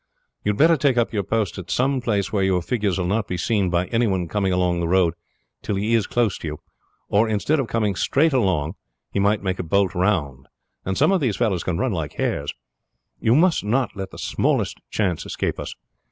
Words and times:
"You 0.43 0.49
had 0.53 0.57
better 0.57 0.77
take 0.77 0.97
up 0.97 1.13
your 1.13 1.21
post 1.21 1.59
at 1.59 1.69
some 1.69 2.01
place 2.01 2.33
where 2.33 2.41
your 2.43 2.63
figures 2.63 2.97
will 2.97 3.05
not 3.05 3.27
be 3.27 3.37
seen 3.37 3.69
by 3.69 3.85
any 3.89 4.07
one 4.07 4.27
coming 4.27 4.51
along 4.51 4.79
the 4.79 4.87
road 4.87 5.13
till 5.61 5.75
he 5.75 5.93
is 5.93 6.07
close 6.07 6.39
to 6.39 6.47
you, 6.47 6.57
or 7.07 7.29
instead 7.29 7.59
of 7.59 7.67
coming 7.67 7.93
straight 7.93 8.33
along 8.33 8.73
he 9.11 9.19
might 9.19 9.43
make 9.43 9.59
a 9.59 9.63
bolt 9.63 9.93
round; 9.93 10.47
and 10.85 10.97
some 10.97 11.11
of 11.11 11.21
these 11.21 11.37
fellows 11.37 11.63
can 11.63 11.77
run 11.77 11.91
like 11.91 12.13
hares. 12.13 12.51
We 13.19 13.29
must 13.29 13.63
not 13.63 13.95
let 13.95 14.09
the 14.09 14.17
smallest 14.17 14.79
chance 14.89 15.23
escape 15.23 15.59
us. 15.59 15.75